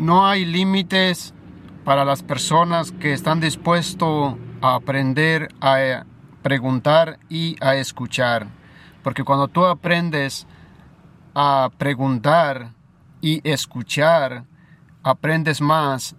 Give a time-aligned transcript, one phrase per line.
[0.00, 1.34] No hay límites
[1.84, 6.06] para las personas que están dispuestos a aprender, a
[6.40, 8.46] preguntar y a escuchar.
[9.02, 10.46] Porque cuando tú aprendes
[11.34, 12.70] a preguntar
[13.20, 14.44] y escuchar,
[15.02, 16.16] aprendes más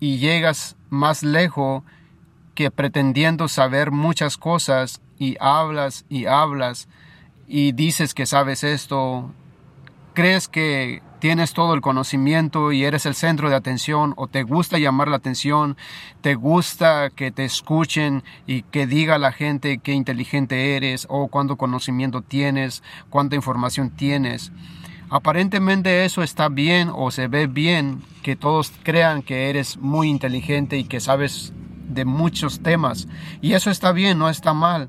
[0.00, 1.82] y llegas más lejos
[2.54, 6.88] que pretendiendo saber muchas cosas y hablas y hablas
[7.46, 9.30] y dices que sabes esto,
[10.14, 14.78] crees que tienes todo el conocimiento y eres el centro de atención o te gusta
[14.78, 15.76] llamar la atención,
[16.22, 21.56] te gusta que te escuchen y que diga la gente qué inteligente eres o cuánto
[21.56, 24.50] conocimiento tienes, cuánta información tienes.
[25.10, 30.78] Aparentemente eso está bien o se ve bien que todos crean que eres muy inteligente
[30.78, 31.52] y que sabes
[31.88, 33.08] de muchos temas
[33.42, 34.88] y eso está bien, no está mal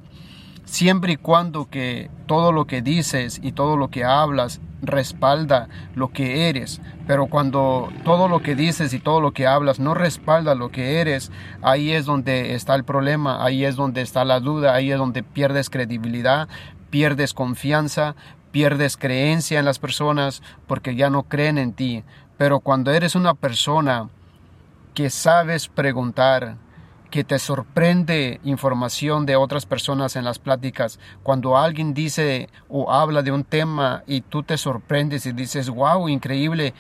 [0.66, 6.12] siempre y cuando que todo lo que dices y todo lo que hablas respalda lo
[6.12, 10.56] que eres, pero cuando todo lo que dices y todo lo que hablas no respalda
[10.56, 11.32] lo que eres,
[11.62, 15.24] ahí es donde está el problema, ahí es donde está la duda, ahí es donde
[15.24, 16.48] pierdes credibilidad,
[16.90, 18.16] pierdes confianza,
[18.52, 22.04] pierdes creencia en las personas porque ya no creen en ti.
[22.38, 24.10] Pero cuando eres una persona
[24.94, 26.58] que sabes preguntar,
[27.12, 30.98] que te sorprende información de otras personas en las pláticas.
[31.22, 36.08] Cuando alguien dice o habla de un tema y tú te sorprendes y dices, wow,
[36.08, 36.74] increíble.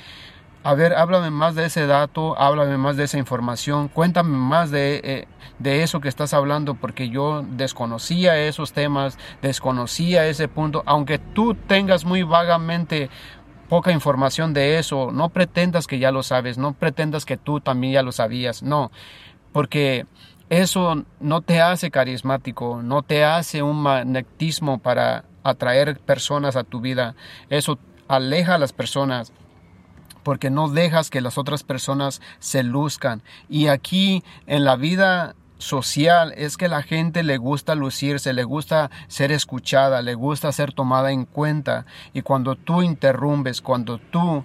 [0.63, 5.01] A ver, háblame más de ese dato, háblame más de esa información, cuéntame más de,
[5.03, 11.17] eh, de eso que estás hablando, porque yo desconocía esos temas, desconocía ese punto, aunque
[11.17, 13.09] tú tengas muy vagamente
[13.69, 17.93] poca información de eso, no pretendas que ya lo sabes, no pretendas que tú también
[17.93, 18.91] ya lo sabías, no
[19.51, 20.05] porque
[20.51, 26.81] eso no te hace carismático, no te hace un magnetismo para atraer personas a tu
[26.81, 27.15] vida.
[27.49, 29.31] Eso aleja a las personas
[30.23, 33.23] porque no dejas que las otras personas se luzcan.
[33.47, 38.91] Y aquí en la vida social es que la gente le gusta lucirse, le gusta
[39.07, 41.85] ser escuchada, le gusta ser tomada en cuenta.
[42.11, 44.43] Y cuando tú interrumpes, cuando tú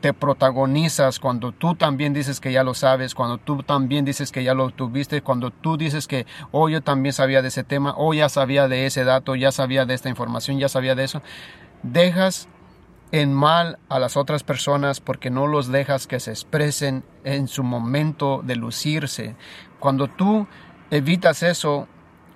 [0.00, 4.44] te protagonizas, cuando tú también dices que ya lo sabes, cuando tú también dices que
[4.44, 8.14] ya lo tuviste, cuando tú dices que, oh, yo también sabía de ese tema, oh,
[8.14, 11.22] ya sabía de ese dato, ya sabía de esta información, ya sabía de eso,
[11.82, 12.48] dejas
[13.10, 17.62] en mal a las otras personas porque no los dejas que se expresen en su
[17.62, 19.34] momento de lucirse.
[19.80, 20.46] Cuando tú
[20.90, 21.88] evitas eso,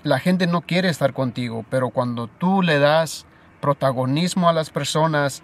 [0.03, 3.27] la gente no quiere estar contigo, pero cuando tú le das
[3.61, 5.43] protagonismo a las personas,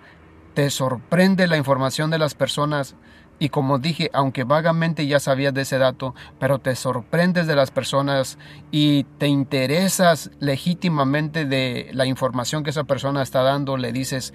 [0.55, 2.95] te sorprende la información de las personas.
[3.39, 7.71] Y como dije, aunque vagamente ya sabías de ese dato, pero te sorprendes de las
[7.71, 8.37] personas
[8.73, 14.35] y te interesas legítimamente de la información que esa persona está dando, le dices,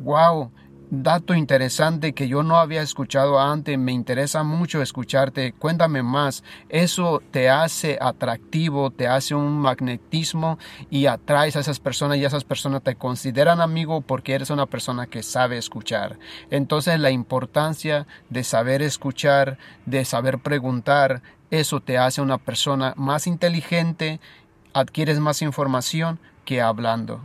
[0.00, 0.50] wow,
[0.90, 7.22] dato interesante que yo no había escuchado antes, me interesa mucho escucharte, cuéntame más, eso
[7.30, 10.58] te hace atractivo, te hace un magnetismo
[10.90, 15.06] y atraes a esas personas y esas personas te consideran amigo porque eres una persona
[15.06, 16.18] que sabe escuchar.
[16.50, 23.26] Entonces la importancia de saber escuchar, de saber preguntar, eso te hace una persona más
[23.26, 24.20] inteligente,
[24.72, 27.20] adquieres más información que hablando.